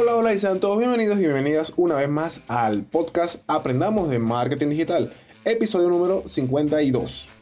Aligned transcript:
Hola, 0.00 0.14
hola 0.14 0.32
y 0.32 0.38
sean 0.38 0.60
todos 0.60 0.78
bienvenidos 0.78 1.16
y 1.16 1.22
bienvenidas 1.22 1.72
una 1.76 1.96
vez 1.96 2.08
más 2.08 2.42
al 2.46 2.84
podcast 2.84 3.42
Aprendamos 3.48 4.08
de 4.08 4.20
Marketing 4.20 4.68
Digital, 4.68 5.12
episodio 5.44 5.88
número 5.88 6.22
52. 6.24 7.32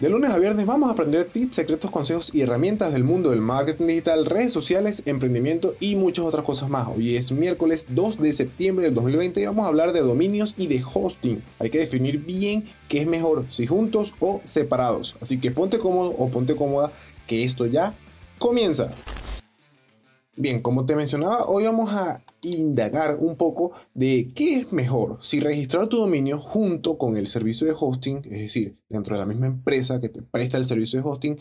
De 0.00 0.08
lunes 0.08 0.30
a 0.30 0.38
viernes 0.38 0.64
vamos 0.64 0.88
a 0.88 0.92
aprender 0.92 1.24
tips, 1.24 1.56
secretos, 1.56 1.90
consejos 1.90 2.32
y 2.32 2.42
herramientas 2.42 2.92
del 2.92 3.02
mundo 3.02 3.30
del 3.30 3.40
marketing 3.40 3.88
digital, 3.88 4.26
redes 4.26 4.52
sociales, 4.52 5.02
emprendimiento 5.06 5.74
y 5.80 5.96
muchas 5.96 6.24
otras 6.24 6.44
cosas 6.44 6.70
más. 6.70 6.86
Hoy 6.86 7.16
es 7.16 7.32
miércoles 7.32 7.86
2 7.88 8.18
de 8.18 8.32
septiembre 8.32 8.84
del 8.84 8.94
2020 8.94 9.40
y 9.40 9.46
vamos 9.46 9.64
a 9.64 9.68
hablar 9.68 9.92
de 9.92 9.98
dominios 9.98 10.54
y 10.56 10.68
de 10.68 10.84
hosting. 10.84 11.42
Hay 11.58 11.70
que 11.70 11.80
definir 11.80 12.24
bien 12.24 12.64
qué 12.86 13.00
es 13.00 13.08
mejor, 13.08 13.46
si 13.48 13.66
juntos 13.66 14.14
o 14.20 14.40
separados. 14.44 15.16
Así 15.20 15.40
que 15.40 15.50
ponte 15.50 15.80
cómodo 15.80 16.10
o 16.10 16.28
ponte 16.28 16.54
cómoda 16.54 16.92
que 17.26 17.42
esto 17.42 17.66
ya 17.66 17.92
comienza. 18.38 18.90
Bien, 20.40 20.62
como 20.62 20.86
te 20.86 20.94
mencionaba, 20.94 21.46
hoy 21.48 21.64
vamos 21.64 21.92
a 21.92 22.22
indagar 22.42 23.16
un 23.18 23.34
poco 23.34 23.72
de 23.92 24.28
qué 24.36 24.60
es 24.60 24.72
mejor, 24.72 25.18
si 25.20 25.40
registrar 25.40 25.88
tu 25.88 25.96
dominio 25.96 26.38
junto 26.38 26.96
con 26.96 27.16
el 27.16 27.26
servicio 27.26 27.66
de 27.66 27.74
hosting, 27.76 28.18
es 28.18 28.38
decir, 28.42 28.76
dentro 28.88 29.16
de 29.16 29.20
la 29.20 29.26
misma 29.26 29.48
empresa 29.48 29.98
que 29.98 30.08
te 30.08 30.22
presta 30.22 30.56
el 30.56 30.64
servicio 30.64 31.02
de 31.02 31.08
hosting, 31.08 31.40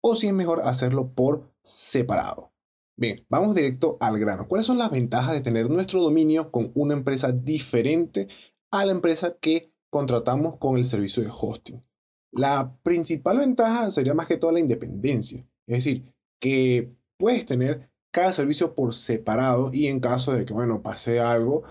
o 0.00 0.14
si 0.14 0.28
es 0.28 0.32
mejor 0.32 0.60
hacerlo 0.64 1.12
por 1.12 1.52
separado. 1.60 2.52
Bien, 2.96 3.26
vamos 3.28 3.56
directo 3.56 3.96
al 3.98 4.16
grano. 4.20 4.46
¿Cuáles 4.46 4.68
son 4.68 4.78
las 4.78 4.92
ventajas 4.92 5.34
de 5.34 5.40
tener 5.40 5.68
nuestro 5.68 6.00
dominio 6.00 6.52
con 6.52 6.70
una 6.76 6.94
empresa 6.94 7.32
diferente 7.32 8.28
a 8.70 8.84
la 8.84 8.92
empresa 8.92 9.36
que 9.40 9.72
contratamos 9.90 10.56
con 10.58 10.76
el 10.76 10.84
servicio 10.84 11.20
de 11.24 11.32
hosting? 11.36 11.84
La 12.30 12.78
principal 12.84 13.38
ventaja 13.38 13.90
sería 13.90 14.14
más 14.14 14.28
que 14.28 14.36
todo 14.36 14.52
la 14.52 14.60
independencia, 14.60 15.40
es 15.66 15.84
decir, 15.84 16.14
que 16.40 16.94
puedes 17.18 17.44
tener 17.44 17.90
cada 18.16 18.32
servicio 18.32 18.74
por 18.74 18.94
separado 18.94 19.70
y 19.74 19.88
en 19.88 20.00
caso 20.00 20.32
de 20.32 20.46
que, 20.46 20.54
bueno, 20.54 20.80
pase 20.80 21.20
algo, 21.20 21.64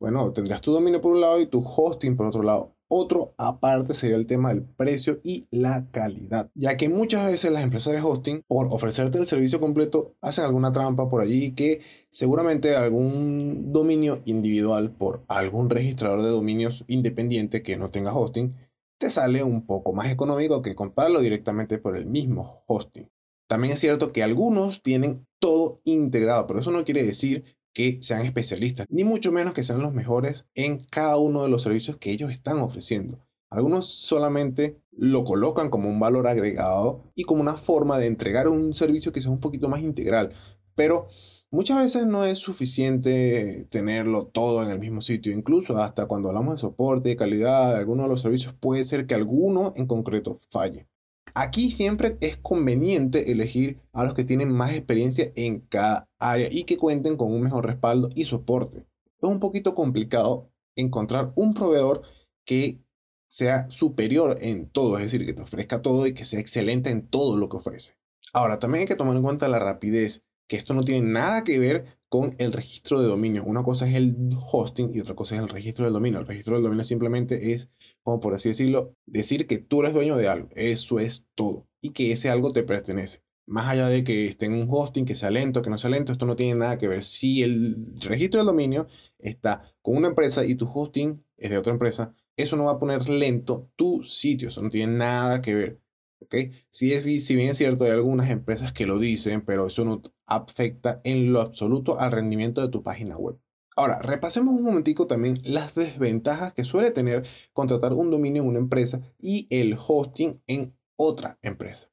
bueno, 0.00 0.32
tendrías 0.32 0.62
tu 0.62 0.72
dominio 0.72 1.02
por 1.02 1.12
un 1.12 1.20
lado 1.20 1.38
y 1.38 1.44
tu 1.44 1.62
hosting 1.62 2.16
por 2.16 2.24
otro 2.24 2.42
lado. 2.42 2.74
Otro 2.88 3.34
aparte 3.36 3.92
sería 3.92 4.16
el 4.16 4.26
tema 4.26 4.48
del 4.48 4.64
precio 4.64 5.20
y 5.22 5.46
la 5.50 5.90
calidad, 5.90 6.50
ya 6.54 6.78
que 6.78 6.88
muchas 6.88 7.26
veces 7.26 7.52
las 7.52 7.62
empresas 7.62 7.92
de 7.92 8.00
hosting, 8.00 8.42
por 8.48 8.68
ofrecerte 8.70 9.18
el 9.18 9.26
servicio 9.26 9.60
completo, 9.60 10.16
hacen 10.22 10.46
alguna 10.46 10.72
trampa 10.72 11.10
por 11.10 11.20
allí 11.20 11.52
que 11.52 11.82
seguramente 12.08 12.74
algún 12.76 13.70
dominio 13.70 14.22
individual 14.24 14.92
por 14.92 15.22
algún 15.28 15.68
registrador 15.68 16.22
de 16.22 16.30
dominios 16.30 16.82
independiente 16.88 17.62
que 17.62 17.76
no 17.76 17.90
tenga 17.90 18.16
hosting, 18.16 18.56
te 18.98 19.10
sale 19.10 19.42
un 19.42 19.66
poco 19.66 19.92
más 19.92 20.10
económico 20.10 20.62
que 20.62 20.74
comprarlo 20.74 21.20
directamente 21.20 21.76
por 21.76 21.94
el 21.94 22.06
mismo 22.06 22.62
hosting. 22.66 23.10
También 23.50 23.74
es 23.74 23.80
cierto 23.80 24.12
que 24.12 24.22
algunos 24.22 24.80
tienen 24.80 25.26
todo 25.40 25.80
integrado, 25.82 26.46
pero 26.46 26.60
eso 26.60 26.70
no 26.70 26.84
quiere 26.84 27.02
decir 27.02 27.42
que 27.74 27.98
sean 28.00 28.24
especialistas, 28.24 28.86
ni 28.88 29.02
mucho 29.02 29.32
menos 29.32 29.54
que 29.54 29.64
sean 29.64 29.82
los 29.82 29.92
mejores 29.92 30.46
en 30.54 30.78
cada 30.78 31.16
uno 31.16 31.42
de 31.42 31.48
los 31.48 31.62
servicios 31.62 31.96
que 31.96 32.12
ellos 32.12 32.30
están 32.30 32.60
ofreciendo. 32.60 33.18
Algunos 33.50 33.88
solamente 33.88 34.80
lo 34.92 35.24
colocan 35.24 35.68
como 35.68 35.88
un 35.88 35.98
valor 35.98 36.28
agregado 36.28 37.10
y 37.16 37.24
como 37.24 37.40
una 37.40 37.56
forma 37.56 37.98
de 37.98 38.06
entregar 38.06 38.46
un 38.46 38.72
servicio 38.72 39.10
que 39.10 39.20
sea 39.20 39.32
un 39.32 39.40
poquito 39.40 39.68
más 39.68 39.82
integral, 39.82 40.32
pero 40.76 41.08
muchas 41.50 41.78
veces 41.78 42.06
no 42.06 42.24
es 42.24 42.38
suficiente 42.38 43.66
tenerlo 43.68 44.26
todo 44.26 44.62
en 44.62 44.70
el 44.70 44.78
mismo 44.78 45.00
sitio. 45.00 45.32
Incluso 45.32 45.76
hasta 45.78 46.06
cuando 46.06 46.28
hablamos 46.28 46.54
de 46.54 46.60
soporte, 46.60 47.08
de 47.08 47.16
calidad 47.16 47.74
de 47.74 47.80
alguno 47.80 48.04
de 48.04 48.10
los 48.10 48.20
servicios, 48.20 48.54
puede 48.54 48.84
ser 48.84 49.08
que 49.08 49.16
alguno 49.16 49.72
en 49.74 49.88
concreto 49.88 50.38
falle. 50.50 50.86
Aquí 51.34 51.70
siempre 51.70 52.16
es 52.20 52.36
conveniente 52.36 53.32
elegir 53.32 53.80
a 53.92 54.04
los 54.04 54.14
que 54.14 54.24
tienen 54.24 54.52
más 54.52 54.72
experiencia 54.72 55.32
en 55.36 55.60
cada 55.60 56.08
área 56.18 56.48
y 56.50 56.64
que 56.64 56.76
cuenten 56.76 57.16
con 57.16 57.32
un 57.32 57.42
mejor 57.42 57.66
respaldo 57.66 58.08
y 58.14 58.24
soporte. 58.24 58.86
Es 59.20 59.28
un 59.28 59.40
poquito 59.40 59.74
complicado 59.74 60.50
encontrar 60.76 61.32
un 61.36 61.54
proveedor 61.54 62.02
que 62.44 62.80
sea 63.28 63.70
superior 63.70 64.38
en 64.40 64.68
todo, 64.68 64.98
es 64.98 65.04
decir, 65.04 65.24
que 65.24 65.32
te 65.32 65.42
ofrezca 65.42 65.82
todo 65.82 66.06
y 66.06 66.14
que 66.14 66.24
sea 66.24 66.40
excelente 66.40 66.90
en 66.90 67.06
todo 67.06 67.36
lo 67.36 67.48
que 67.48 67.58
ofrece. 67.58 67.94
Ahora, 68.32 68.58
también 68.58 68.82
hay 68.82 68.88
que 68.88 68.96
tomar 68.96 69.16
en 69.16 69.22
cuenta 69.22 69.48
la 69.48 69.58
rapidez, 69.58 70.24
que 70.50 70.56
esto 70.56 70.74
no 70.74 70.82
tiene 70.82 71.06
nada 71.08 71.44
que 71.44 71.60
ver 71.60 72.00
con 72.08 72.34
el 72.38 72.52
registro 72.52 73.00
de 73.00 73.06
dominio. 73.06 73.44
Una 73.44 73.62
cosa 73.62 73.88
es 73.88 73.94
el 73.94 74.16
hosting 74.50 74.90
y 74.92 74.98
otra 74.98 75.14
cosa 75.14 75.36
es 75.36 75.42
el 75.42 75.48
registro 75.48 75.84
del 75.84 75.94
dominio. 75.94 76.18
El 76.18 76.26
registro 76.26 76.56
del 76.56 76.64
dominio 76.64 76.82
simplemente 76.82 77.52
es, 77.52 77.72
como 78.02 78.18
por 78.18 78.34
así 78.34 78.48
decirlo, 78.48 78.96
decir 79.06 79.46
que 79.46 79.58
tú 79.58 79.82
eres 79.82 79.94
dueño 79.94 80.16
de 80.16 80.26
algo. 80.26 80.48
Eso 80.56 80.98
es 80.98 81.28
todo. 81.36 81.68
Y 81.80 81.90
que 81.90 82.10
ese 82.10 82.30
algo 82.30 82.50
te 82.50 82.64
pertenece. 82.64 83.20
Más 83.46 83.68
allá 83.68 83.86
de 83.86 84.02
que 84.02 84.26
esté 84.26 84.46
en 84.46 84.54
un 84.54 84.66
hosting, 84.68 85.04
que 85.04 85.14
sea 85.14 85.30
lento, 85.30 85.62
que 85.62 85.70
no 85.70 85.78
sea 85.78 85.90
lento, 85.90 86.10
esto 86.10 86.26
no 86.26 86.34
tiene 86.34 86.56
nada 86.56 86.78
que 86.78 86.88
ver. 86.88 87.04
Si 87.04 87.44
el 87.44 87.94
registro 88.00 88.40
del 88.40 88.48
dominio 88.48 88.88
está 89.20 89.72
con 89.82 89.96
una 89.98 90.08
empresa 90.08 90.44
y 90.44 90.56
tu 90.56 90.68
hosting 90.68 91.24
es 91.36 91.50
de 91.50 91.58
otra 91.58 91.72
empresa, 91.72 92.12
eso 92.36 92.56
no 92.56 92.64
va 92.64 92.72
a 92.72 92.78
poner 92.80 93.08
lento 93.08 93.70
tu 93.76 94.02
sitio. 94.02 94.48
Eso 94.48 94.62
no 94.62 94.68
tiene 94.70 94.94
nada 94.94 95.40
que 95.40 95.54
ver. 95.54 95.80
¿Okay? 96.20 96.52
Si, 96.70 96.92
es, 96.92 97.02
si 97.24 97.36
bien 97.36 97.50
es 97.50 97.58
cierto, 97.58 97.84
hay 97.84 97.90
algunas 97.90 98.30
empresas 98.30 98.72
que 98.72 98.86
lo 98.86 98.98
dicen, 98.98 99.42
pero 99.44 99.66
eso 99.66 99.84
no 99.84 100.02
afecta 100.26 101.00
en 101.04 101.32
lo 101.32 101.40
absoluto 101.40 101.98
al 101.98 102.12
rendimiento 102.12 102.60
de 102.60 102.68
tu 102.68 102.82
página 102.82 103.16
web. 103.16 103.38
Ahora, 103.76 103.98
repasemos 104.00 104.54
un 104.54 104.62
momentico 104.62 105.06
también 105.06 105.38
las 105.44 105.74
desventajas 105.74 106.52
que 106.52 106.64
suele 106.64 106.90
tener 106.90 107.26
contratar 107.52 107.92
un 107.92 108.10
dominio 108.10 108.42
en 108.42 108.48
una 108.48 108.58
empresa 108.58 109.00
y 109.18 109.46
el 109.50 109.76
hosting 109.78 110.42
en 110.46 110.76
otra 110.96 111.38
empresa. 111.42 111.90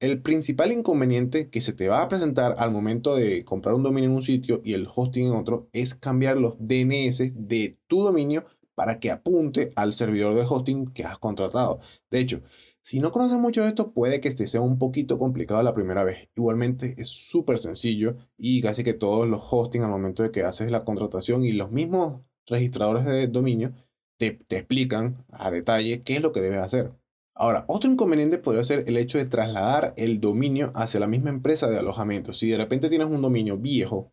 El 0.00 0.20
principal 0.20 0.72
inconveniente 0.72 1.48
que 1.48 1.60
se 1.60 1.72
te 1.72 1.88
va 1.88 2.02
a 2.02 2.08
presentar 2.08 2.56
al 2.58 2.72
momento 2.72 3.14
de 3.14 3.44
comprar 3.44 3.76
un 3.76 3.84
dominio 3.84 4.10
en 4.10 4.16
un 4.16 4.22
sitio 4.22 4.60
y 4.64 4.74
el 4.74 4.88
hosting 4.92 5.28
en 5.28 5.34
otro 5.34 5.68
es 5.72 5.94
cambiar 5.94 6.36
los 6.36 6.58
DNS 6.58 7.46
de 7.48 7.78
tu 7.86 8.02
dominio 8.02 8.44
para 8.74 8.98
que 8.98 9.10
apunte 9.10 9.72
al 9.76 9.94
servidor 9.94 10.34
de 10.34 10.44
hosting 10.48 10.92
que 10.92 11.04
has 11.04 11.18
contratado. 11.18 11.80
De 12.10 12.18
hecho, 12.18 12.42
si 12.82 12.98
no 12.98 13.12
conoces 13.12 13.38
mucho 13.38 13.62
de 13.62 13.68
esto, 13.68 13.92
puede 13.92 14.20
que 14.20 14.28
este 14.28 14.48
sea 14.48 14.60
un 14.60 14.76
poquito 14.78 15.18
complicado 15.18 15.62
la 15.62 15.72
primera 15.74 16.02
vez. 16.02 16.28
Igualmente 16.34 16.96
es 16.98 17.08
súper 17.08 17.60
sencillo 17.60 18.16
y 18.36 18.60
casi 18.60 18.82
que 18.82 18.92
todos 18.92 19.28
los 19.28 19.40
hosting 19.50 19.82
al 19.82 19.90
momento 19.90 20.24
de 20.24 20.32
que 20.32 20.42
haces 20.42 20.70
la 20.70 20.84
contratación 20.84 21.44
y 21.44 21.52
los 21.52 21.70
mismos 21.70 22.22
registradores 22.46 23.04
de 23.04 23.28
dominio 23.28 23.72
te, 24.18 24.32
te 24.32 24.58
explican 24.58 25.24
a 25.30 25.52
detalle 25.52 26.02
qué 26.02 26.16
es 26.16 26.22
lo 26.22 26.32
que 26.32 26.40
debes 26.40 26.60
hacer. 26.60 26.92
Ahora, 27.34 27.64
otro 27.68 27.90
inconveniente 27.90 28.38
podría 28.38 28.64
ser 28.64 28.84
el 28.88 28.96
hecho 28.96 29.18
de 29.18 29.26
trasladar 29.26 29.94
el 29.96 30.20
dominio 30.20 30.72
hacia 30.74 31.00
la 31.00 31.06
misma 31.06 31.30
empresa 31.30 31.70
de 31.70 31.78
alojamiento. 31.78 32.32
Si 32.32 32.48
de 32.50 32.56
repente 32.56 32.88
tienes 32.88 33.06
un 33.06 33.22
dominio 33.22 33.58
viejo 33.58 34.12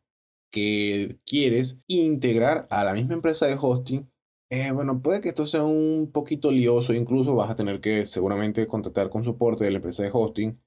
que 0.52 1.18
quieres 1.26 1.82
integrar 1.88 2.68
a 2.70 2.84
la 2.84 2.94
misma 2.94 3.16
empresa 3.16 3.48
de 3.48 3.58
hosting, 3.60 4.10
eh, 4.50 4.72
bueno, 4.72 5.02
puede 5.02 5.22
que 5.22 5.30
esto 5.30 5.46
sea 5.46 5.64
un 5.64 6.12
poquito 6.12 6.52
lioso, 6.52 6.94
incluso 6.94 7.36
vas 7.36 7.52
a 7.52 7.56
tener 7.56 7.82
que 7.82 8.06
seguramente 8.08 8.68
contactar 8.68 9.10
con 9.10 9.24
soporte 9.24 9.64
de 9.64 9.72
la 9.72 9.78
empresa 9.78 10.04
de 10.04 10.10
hosting 10.12 10.60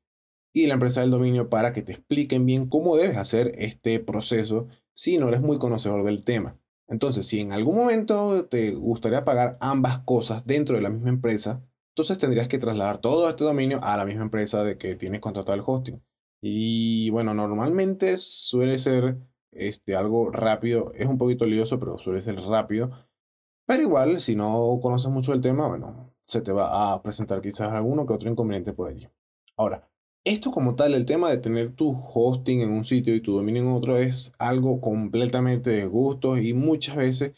y 0.53 0.66
la 0.66 0.75
empresa 0.75 1.00
del 1.00 1.10
dominio 1.10 1.48
para 1.48 1.72
que 1.72 1.82
te 1.82 1.92
expliquen 1.92 2.47
bien 2.47 2.69
cómo 2.69 2.97
debes 2.97 3.16
hacer 3.16 3.53
este 3.59 3.98
proceso 4.00 4.69
si 4.92 5.19
no 5.19 5.28
eres 5.28 5.41
muy 5.41 5.59
conocedor 5.59 6.04
del 6.04 6.25
tema. 6.25 6.59
Entonces, 6.88 7.26
si 7.26 7.41
en 7.41 7.53
algún 7.53 7.76
momento 7.76 8.47
te 8.47 8.72
gustaría 8.75 9.25
pagar 9.25 9.56
ambas 9.60 10.00
cosas 10.00 10.47
dentro 10.47 10.76
de 10.76 10.82
la 10.82 10.91
misma 10.91 11.09
empresa, 11.09 11.65
entonces 11.92 12.19
tendrías 12.19 12.48
que 12.48 12.59
trasladar 12.59 12.98
todo 12.98 13.28
este 13.28 13.44
dominio 13.44 13.81
a 13.82 13.97
la 13.97 14.04
misma 14.04 14.22
empresa 14.25 14.62
de 14.62 14.78
que 14.78 14.94
tienes 14.94 15.21
contratado 15.21 15.54
el 15.54 15.65
hosting. 15.65 16.03
Y 16.41 17.10
bueno, 17.10 17.34
normalmente 17.34 18.16
suele 18.19 18.78
ser 18.78 19.19
este, 19.53 19.97
algo 19.97 20.31
rápido, 20.31 20.92
es 20.94 21.06
un 21.06 21.19
poquito 21.19 21.47
lioso, 21.47 21.78
pero 21.78 21.98
suele 21.98 22.22
ser 22.22 22.37
rápido 22.37 22.91
pero 23.66 23.82
igual, 23.82 24.20
si 24.20 24.36
no 24.36 24.78
conoces 24.82 25.10
mucho 25.10 25.32
el 25.32 25.41
tema, 25.41 25.68
bueno, 25.68 26.12
se 26.26 26.41
te 26.41 26.53
va 26.53 26.92
a 26.92 27.03
presentar 27.03 27.41
quizás 27.41 27.72
alguno 27.72 28.06
que 28.06 28.12
otro 28.14 28.30
inconveniente 28.30 28.72
por 28.72 28.88
allí. 28.88 29.09
Ahora, 29.56 29.88
esto 30.24 30.50
como 30.53 30.76
tal, 30.76 30.94
el 30.94 31.04
tema 31.06 31.30
de 31.30 31.38
tener 31.38 31.74
tu 31.74 31.91
hosting 31.91 32.60
en 32.60 32.70
un 32.70 32.84
sitio 32.84 33.14
y 33.14 33.20
tu 33.20 33.34
dominio 33.34 33.62
en 33.62 33.72
otro 33.72 33.97
es 33.97 34.32
algo 34.38 34.80
completamente 34.80 35.70
de 35.70 35.86
gusto 35.86 36.38
y 36.38 36.54
muchas 36.54 36.97
veces 36.97 37.32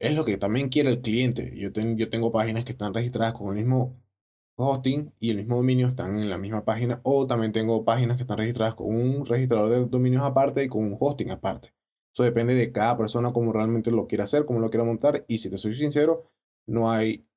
es 0.00 0.14
lo 0.14 0.24
que 0.24 0.36
también 0.36 0.68
quiere 0.68 0.90
el 0.90 1.00
cliente. 1.00 1.52
Yo, 1.56 1.70
yo 1.70 2.10
tengo 2.10 2.32
páginas 2.32 2.64
que 2.64 2.72
están 2.72 2.94
registradas 2.94 3.34
con 3.34 3.48
el 3.48 3.54
mismo 3.56 3.96
hosting 4.56 5.12
y 5.20 5.30
el 5.30 5.38
mismo 5.38 5.56
dominio 5.56 5.88
están 5.88 6.16
en 6.16 6.30
la 6.30 6.38
misma 6.38 6.64
página 6.64 7.00
o 7.04 7.26
también 7.26 7.52
tengo 7.52 7.84
páginas 7.84 8.16
que 8.16 8.24
están 8.24 8.38
registradas 8.38 8.74
con 8.74 8.88
un 8.88 9.24
registrador 9.24 9.68
de 9.70 9.86
dominios 9.86 10.24
aparte 10.24 10.64
y 10.64 10.68
con 10.68 10.84
un 10.84 10.96
hosting 10.98 11.30
aparte. 11.30 11.72
Eso 12.18 12.24
depende 12.24 12.56
de 12.56 12.72
cada 12.72 12.98
persona, 12.98 13.32
cómo 13.32 13.52
realmente 13.52 13.92
lo 13.92 14.08
quiera 14.08 14.24
hacer, 14.24 14.44
cómo 14.44 14.58
lo 14.58 14.70
quiera 14.70 14.82
montar. 14.82 15.24
Y 15.28 15.38
si 15.38 15.50
te 15.50 15.56
soy 15.56 15.72
sincero, 15.72 16.24
no 16.66 16.90
hay 16.90 17.28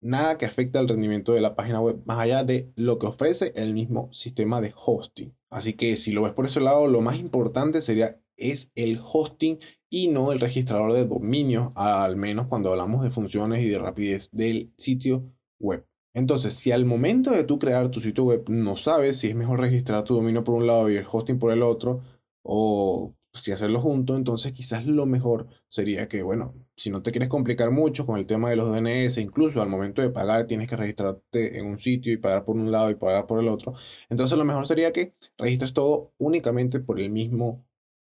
nada 0.00 0.38
que 0.38 0.46
afecte 0.46 0.78
al 0.78 0.88
rendimiento 0.88 1.34
de 1.34 1.42
la 1.42 1.54
página 1.54 1.82
web 1.82 2.00
más 2.06 2.20
allá 2.20 2.42
de 2.42 2.72
lo 2.74 2.98
que 2.98 3.06
ofrece 3.06 3.52
el 3.54 3.74
mismo 3.74 4.10
sistema 4.14 4.62
de 4.62 4.72
hosting. 4.74 5.36
Así 5.50 5.74
que 5.74 5.98
si 5.98 6.12
lo 6.12 6.22
ves 6.22 6.32
por 6.32 6.46
ese 6.46 6.62
lado, 6.62 6.86
lo 6.86 7.02
más 7.02 7.18
importante 7.18 7.82
sería 7.82 8.18
es 8.38 8.72
el 8.76 8.98
hosting 8.98 9.58
y 9.90 10.08
no 10.08 10.32
el 10.32 10.40
registrador 10.40 10.94
de 10.94 11.04
dominio, 11.04 11.74
al 11.76 12.16
menos 12.16 12.46
cuando 12.46 12.70
hablamos 12.70 13.04
de 13.04 13.10
funciones 13.10 13.62
y 13.62 13.68
de 13.68 13.78
rapidez 13.78 14.30
del 14.32 14.72
sitio 14.78 15.34
web. 15.60 15.86
Entonces, 16.14 16.54
si 16.54 16.72
al 16.72 16.86
momento 16.86 17.30
de 17.30 17.44
tú 17.44 17.58
crear 17.58 17.90
tu 17.90 18.00
sitio 18.00 18.24
web 18.24 18.48
no 18.48 18.76
sabes 18.76 19.18
si 19.18 19.28
es 19.28 19.34
mejor 19.34 19.60
registrar 19.60 20.02
tu 20.02 20.14
dominio 20.14 20.44
por 20.44 20.54
un 20.54 20.66
lado 20.66 20.88
y 20.88 20.96
el 20.96 21.04
hosting 21.06 21.38
por 21.38 21.52
el 21.52 21.62
otro, 21.62 22.00
o 22.42 23.14
si 23.34 23.50
hacerlo 23.52 23.80
junto, 23.80 24.16
entonces 24.16 24.52
quizás 24.52 24.86
lo 24.86 25.06
mejor 25.06 25.48
sería 25.68 26.08
que, 26.08 26.22
bueno, 26.22 26.54
si 26.76 26.90
no 26.90 27.02
te 27.02 27.10
quieres 27.10 27.28
complicar 27.28 27.72
mucho 27.72 28.06
con 28.06 28.18
el 28.18 28.26
tema 28.26 28.48
de 28.48 28.56
los 28.56 28.72
DNS, 28.72 29.18
incluso 29.18 29.60
al 29.60 29.68
momento 29.68 30.02
de 30.02 30.10
pagar 30.10 30.46
tienes 30.46 30.68
que 30.68 30.76
registrarte 30.76 31.58
en 31.58 31.66
un 31.66 31.78
sitio 31.78 32.12
y 32.12 32.16
pagar 32.16 32.44
por 32.44 32.56
un 32.56 32.70
lado 32.70 32.90
y 32.90 32.94
pagar 32.94 33.26
por 33.26 33.40
el 33.40 33.48
otro, 33.48 33.74
entonces 34.08 34.38
lo 34.38 34.44
mejor 34.44 34.66
sería 34.66 34.92
que 34.92 35.14
registres 35.36 35.72
todo 35.72 36.12
únicamente 36.18 36.78
por 36.80 37.00
el 37.00 37.10
mismo 37.10 37.66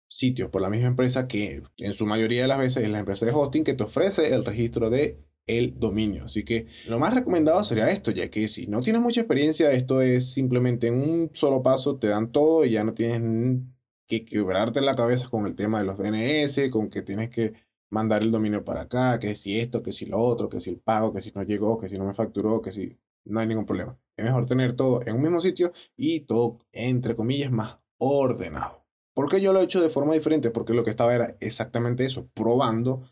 sitio, 0.09 0.51
por 0.51 0.63
la 0.63 0.71
misma 0.71 0.89
empresa 0.89 1.27
que 1.27 1.63
en 1.79 1.95
su 1.95 2.07
mayoría 2.07 2.43
de 2.43 2.49
las 2.49 2.59
veces 2.59 2.85
es 2.85 2.91
la 2.91 3.01
empresa 3.01 3.27
de 3.27 3.33
hosting 3.33 3.65
que 3.65 3.75
te 3.75 3.83
ofrece 3.85 4.33
el 4.33 4.45
registro 4.45 4.91
de 4.91 5.27
el 5.47 5.79
dominio. 5.79 6.25
Así 6.25 6.45
que 6.45 6.67
lo 6.89 6.99
más 6.99 7.15
recomendado 7.15 7.63
sería 7.65 7.91
esto, 7.91 8.11
ya 8.11 8.29
que 8.31 8.49
si 8.49 8.67
no 8.67 8.81
tienes 8.81 9.03
mucha 9.03 9.21
experiencia, 9.21 9.73
esto 9.73 10.03
es 10.03 10.33
simplemente 10.33 10.89
en 10.89 10.95
un 10.95 11.31
solo 11.35 11.63
paso, 11.63 11.99
te 11.99 12.09
dan 12.09 12.33
todo 12.33 12.65
y 12.65 12.71
ya 12.71 12.85
no 12.85 12.95
tienes 12.95 13.21
que 14.07 14.25
quebrarte 14.25 14.81
la 14.81 14.95
cabeza 14.95 15.29
con 15.29 15.47
el 15.47 15.57
tema 15.57 15.79
de 15.79 15.85
los 15.85 15.99
DNS, 15.99 16.71
con 16.71 16.91
que 16.91 17.03
tienes 17.03 17.31
que 17.31 17.55
mandar 17.91 18.23
el 18.23 18.31
dominio 18.31 18.65
para 18.65 18.83
acá, 18.83 19.19
que 19.19 19.35
si 19.35 19.59
esto, 19.59 19.83
que 19.83 19.93
si 19.93 20.07
lo 20.07 20.19
otro, 20.19 20.49
que 20.49 20.61
si 20.61 20.71
el 20.71 20.81
pago, 20.81 21.13
que 21.13 21.21
si 21.21 21.33
no 21.33 21.43
llegó, 21.43 21.79
que 21.79 21.89
si 21.89 21.99
no 21.99 22.05
me 22.05 22.15
facturó, 22.15 22.61
que 22.63 22.73
si 22.73 22.99
no 23.25 23.41
hay 23.41 23.47
ningún 23.47 23.67
problema. 23.67 23.99
Es 24.17 24.25
mejor 24.25 24.47
tener 24.47 24.75
todo 24.75 25.03
en 25.07 25.17
un 25.17 25.23
mismo 25.23 25.41
sitio 25.41 25.73
y 25.97 26.21
todo, 26.21 26.59
entre 26.73 27.17
comillas, 27.17 27.51
más 27.51 27.79
ordenado. 27.99 28.85
¿Por 29.15 29.31
qué 29.31 29.41
yo 29.41 29.53
lo 29.53 29.61
he 29.61 29.65
hecho 29.65 29.81
de 29.81 29.91
forma 29.91 30.15
diferente? 30.15 30.51
Porque 30.51 30.75
lo 30.75 30.85
que 30.85 30.91
estaba 30.91 31.15
era 31.15 31.37
exactamente 31.41 32.05
eso, 32.05 32.29
probando 32.35 33.03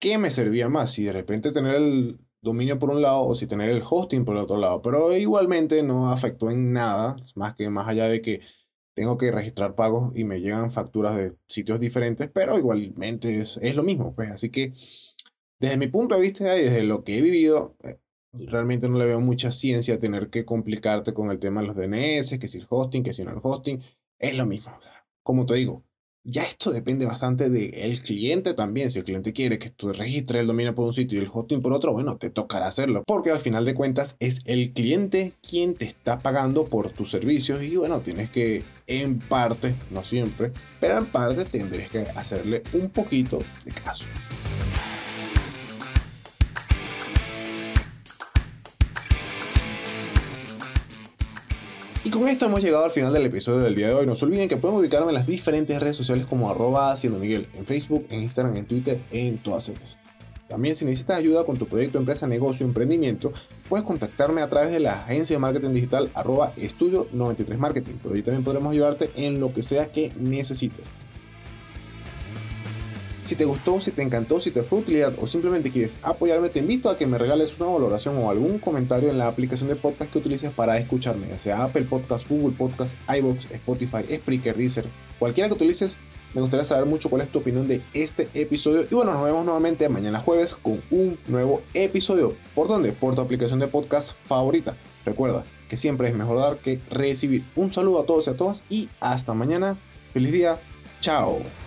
qué 0.00 0.18
me 0.18 0.30
servía 0.30 0.68
más, 0.68 0.92
si 0.92 1.04
de 1.04 1.12
repente 1.12 1.52
tener 1.52 1.74
el 1.76 2.18
dominio 2.40 2.78
por 2.78 2.90
un 2.90 3.02
lado 3.02 3.24
o 3.24 3.34
si 3.34 3.46
tener 3.46 3.70
el 3.70 3.82
hosting 3.88 4.24
por 4.24 4.36
el 4.36 4.42
otro 4.42 4.58
lado. 4.58 4.82
Pero 4.82 5.16
igualmente 5.16 5.82
no 5.82 6.10
afectó 6.10 6.50
en 6.50 6.72
nada, 6.72 7.16
más 7.36 7.54
que 7.54 7.68
más 7.70 7.88
allá 7.88 8.06
de 8.06 8.22
que 8.22 8.40
tengo 8.94 9.18
que 9.18 9.30
registrar 9.30 9.74
pagos 9.74 10.16
y 10.16 10.24
me 10.24 10.40
llegan 10.40 10.70
facturas 10.70 11.16
de 11.16 11.34
sitios 11.48 11.80
diferentes, 11.80 12.30
pero 12.32 12.58
igualmente 12.58 13.40
es, 13.40 13.58
lo 13.74 13.82
mismo. 13.82 14.14
Pues. 14.14 14.30
Así 14.30 14.50
que 14.50 14.72
desde 15.60 15.76
mi 15.76 15.88
punto 15.88 16.14
de 16.14 16.22
vista 16.22 16.58
y 16.58 16.64
desde 16.64 16.84
lo 16.84 17.04
que 17.04 17.18
he 17.18 17.22
vivido, 17.22 17.76
eh, 17.82 17.98
realmente 18.32 18.88
no 18.88 18.98
le 18.98 19.06
veo 19.06 19.20
mucha 19.20 19.50
ciencia 19.50 19.98
tener 19.98 20.30
que 20.30 20.44
complicarte 20.44 21.12
con 21.14 21.30
el 21.30 21.38
tema 21.38 21.60
de 21.60 21.66
los 21.68 21.76
DNS, 21.76 22.38
que 22.38 22.48
si 22.48 22.58
el 22.58 22.66
hosting, 22.68 23.02
que 23.02 23.12
si 23.12 23.24
no 23.24 23.32
el 23.32 23.40
hosting, 23.42 23.82
es 24.18 24.36
lo 24.36 24.46
mismo. 24.46 24.72
como 25.22 25.46
te 25.46 25.54
digo, 25.54 25.84
ya 26.24 26.42
esto 26.42 26.72
depende 26.72 27.04
bastante 27.04 27.50
del 27.50 28.02
cliente 28.02 28.54
también. 28.54 28.90
Si 28.90 28.98
el 28.98 29.04
cliente 29.04 29.32
quiere 29.32 29.58
que 29.58 29.70
tú 29.70 29.92
registres 29.92 30.40
el 30.40 30.46
dominio 30.46 30.74
por 30.74 30.86
un 30.86 30.94
sitio 30.94 31.18
y 31.18 31.22
el 31.22 31.30
hosting 31.32 31.60
por 31.60 31.72
otro, 31.72 31.92
bueno, 31.92 32.16
te 32.16 32.30
tocará 32.30 32.66
hacerlo. 32.66 33.04
Porque 33.06 33.30
al 33.30 33.38
final 33.38 33.64
de 33.64 33.74
cuentas 33.74 34.16
es 34.20 34.40
el 34.46 34.72
cliente 34.72 35.34
quien 35.48 35.74
te 35.74 35.84
está 35.84 36.18
pagando 36.18 36.64
por 36.64 36.90
tus 36.90 37.10
servicios 37.10 37.62
y 37.62 37.76
bueno, 37.76 38.00
tienes 38.00 38.30
que 38.30 38.64
en 38.86 39.18
parte, 39.18 39.74
no 39.90 40.02
siempre, 40.02 40.52
pero 40.80 40.98
en 40.98 41.06
parte 41.06 41.44
tendrás 41.44 41.90
que 41.90 42.00
hacerle 42.00 42.62
un 42.72 42.90
poquito 42.90 43.38
de 43.64 43.72
caso. 43.72 44.04
Con 52.14 52.28
esto 52.28 52.46
hemos 52.46 52.62
llegado 52.62 52.84
al 52.84 52.92
final 52.92 53.12
del 53.12 53.26
episodio 53.26 53.58
del 53.60 53.74
día 53.74 53.88
de 53.88 53.94
hoy. 53.94 54.06
No 54.06 54.14
se 54.14 54.24
olviden 54.24 54.48
que 54.48 54.56
pueden 54.56 54.78
ubicarme 54.78 55.08
en 55.08 55.14
las 55.14 55.26
diferentes 55.26 55.80
redes 55.80 55.96
sociales 55.96 56.26
como 56.28 56.48
arroba 56.48 56.92
haciendo 56.92 57.18
Miguel, 57.18 57.48
en 57.54 57.66
Facebook, 57.66 58.06
en 58.08 58.22
Instagram, 58.22 58.56
en 58.56 58.66
Twitter, 58.66 59.00
en 59.10 59.38
todas 59.38 59.68
ellas. 59.68 59.98
También 60.46 60.76
si 60.76 60.84
necesitas 60.84 61.18
ayuda 61.18 61.44
con 61.44 61.56
tu 61.56 61.66
proyecto, 61.66 61.98
empresa, 61.98 62.28
negocio, 62.28 62.64
emprendimiento, 62.64 63.32
puedes 63.68 63.84
contactarme 63.84 64.42
a 64.42 64.48
través 64.48 64.70
de 64.70 64.78
la 64.78 65.00
agencia 65.00 65.34
de 65.34 65.40
marketing 65.40 65.70
digital 65.70 66.08
arroba 66.14 66.52
estudio 66.56 67.08
93 67.12 67.58
marketing. 67.58 67.94
Pero 68.00 68.14
ahí 68.14 68.22
también 68.22 68.44
podremos 68.44 68.72
ayudarte 68.72 69.10
en 69.16 69.40
lo 69.40 69.52
que 69.52 69.62
sea 69.62 69.90
que 69.90 70.12
necesites. 70.16 70.94
Si 73.24 73.36
te 73.36 73.46
gustó, 73.46 73.80
si 73.80 73.90
te 73.90 74.02
encantó, 74.02 74.38
si 74.38 74.50
te 74.50 74.62
fue 74.62 74.80
utilidad 74.80 75.14
o 75.18 75.26
simplemente 75.26 75.70
quieres 75.70 75.96
apoyarme, 76.02 76.50
te 76.50 76.58
invito 76.58 76.90
a 76.90 76.98
que 76.98 77.06
me 77.06 77.16
regales 77.16 77.58
una 77.58 77.70
valoración 77.70 78.18
o 78.18 78.30
algún 78.30 78.58
comentario 78.58 79.08
en 79.08 79.16
la 79.16 79.28
aplicación 79.28 79.70
de 79.70 79.76
podcast 79.76 80.12
que 80.12 80.18
utilices 80.18 80.52
para 80.52 80.76
escucharme, 80.76 81.28
ya 81.28 81.38
sea 81.38 81.64
Apple 81.64 81.86
Podcast, 81.88 82.28
Google 82.28 82.54
Podcast, 82.54 82.96
iBox, 83.08 83.50
Spotify, 83.50 84.04
Spreaker, 84.14 84.54
Deezer, 84.54 84.84
cualquiera 85.18 85.48
que 85.48 85.54
utilices. 85.54 85.96
Me 86.34 86.42
gustaría 86.42 86.64
saber 86.64 86.84
mucho 86.84 87.08
cuál 87.08 87.22
es 87.22 87.28
tu 87.30 87.38
opinión 87.38 87.66
de 87.66 87.80
este 87.94 88.28
episodio. 88.34 88.86
Y 88.90 88.94
bueno, 88.94 89.14
nos 89.14 89.24
vemos 89.24 89.44
nuevamente 89.44 89.88
mañana 89.88 90.20
jueves 90.20 90.54
con 90.54 90.82
un 90.90 91.16
nuevo 91.28 91.62
episodio. 91.72 92.34
¿Por 92.54 92.68
dónde? 92.68 92.92
Por 92.92 93.14
tu 93.14 93.20
aplicación 93.22 93.60
de 93.60 93.68
podcast 93.68 94.16
favorita. 94.26 94.76
Recuerda 95.06 95.44
que 95.70 95.76
siempre 95.76 96.08
es 96.08 96.14
mejor 96.14 96.38
dar 96.38 96.58
que 96.58 96.80
recibir. 96.90 97.46
Un 97.54 97.72
saludo 97.72 98.00
a 98.00 98.04
todos 98.04 98.26
y 98.26 98.30
a 98.30 98.36
todas 98.36 98.64
y 98.68 98.88
hasta 99.00 99.32
mañana. 99.32 99.78
Feliz 100.12 100.32
día. 100.32 100.58
Chao. 101.00 101.63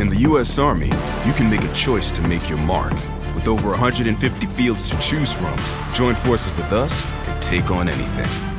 In 0.00 0.08
the 0.08 0.16
U.S. 0.20 0.56
Army, 0.56 0.86
you 1.26 1.34
can 1.34 1.50
make 1.50 1.62
a 1.62 1.72
choice 1.74 2.10
to 2.12 2.22
make 2.26 2.48
your 2.48 2.56
mark. 2.56 2.94
With 3.34 3.46
over 3.46 3.68
150 3.68 4.46
fields 4.46 4.88
to 4.88 4.98
choose 4.98 5.30
from, 5.30 5.54
join 5.92 6.14
forces 6.14 6.56
with 6.56 6.72
us 6.72 7.06
and 7.28 7.42
take 7.42 7.70
on 7.70 7.86
anything. 7.86 8.49